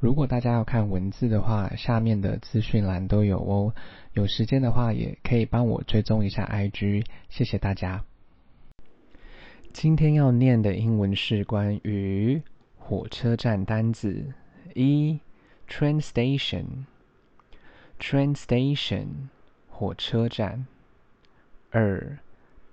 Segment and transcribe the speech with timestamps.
[0.00, 3.74] 如果大家要看文字的话，下面的资讯栏都有哦。
[4.12, 8.04] 有时间的话，也可以帮我追踪一下 IG，谢谢大家。
[9.72, 12.40] 今天要念的英文是关于
[12.78, 14.32] 火车站单字：
[14.74, 15.18] 一
[15.68, 19.08] ，train station，train station，
[19.68, 20.64] 火车站；
[21.72, 22.20] 二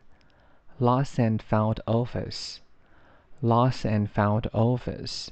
[0.78, 2.60] lost and found office
[3.40, 5.30] lost and found office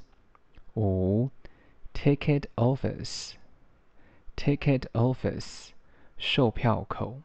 [0.75, 1.31] 五
[1.95, 3.35] ticket office
[4.37, 5.71] ticket office
[6.19, 7.23] 售票口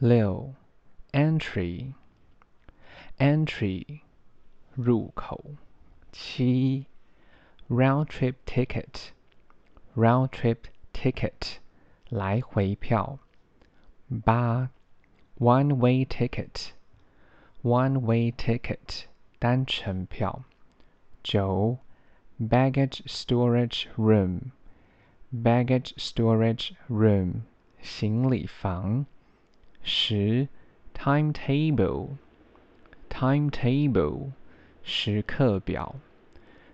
[0.00, 0.54] 六
[1.12, 1.92] entry
[3.18, 4.00] entry
[4.74, 5.56] 入口
[6.12, 6.86] 七
[7.68, 9.12] round trip ticket
[9.94, 10.68] round trip
[11.02, 11.58] ticket
[12.08, 13.18] 来回票，
[14.24, 14.70] 八
[15.38, 16.72] one way ticket
[17.62, 19.04] one way ticket
[19.38, 20.44] 单程票，
[21.22, 21.78] 九
[22.40, 24.52] baggage storage room
[25.32, 27.42] baggage storage room
[27.80, 29.06] 行李房，
[29.82, 30.48] 十
[30.94, 32.16] timetable
[33.10, 34.32] timetable
[34.82, 35.96] 时刻表，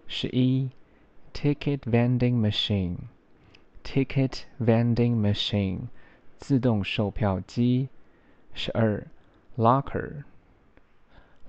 [0.07, 0.71] 十一
[1.33, 2.97] ticket vending machine
[3.92, 5.88] ticket vending machine
[6.38, 7.90] 自动售票机，
[8.54, 9.08] 十二
[9.58, 10.26] locker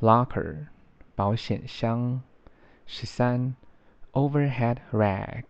[0.01, 0.69] locker
[1.15, 2.23] 保险箱，
[2.87, 3.55] 十三
[4.13, 5.45] overhead rack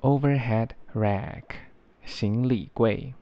[0.00, 1.42] overhead rack
[2.04, 3.12] 行李柜。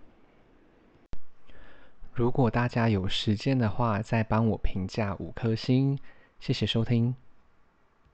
[2.12, 5.98] 如果大家有时间的话，再帮我评价五颗星，
[6.38, 7.16] 谢谢收听。